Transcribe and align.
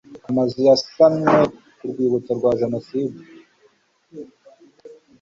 Amazu 0.29 0.57
yasanywe 0.67 1.39
ku 1.77 1.83
Rwibutso 1.89 2.31
rwa 2.39 2.51
Jenoside 2.61 3.19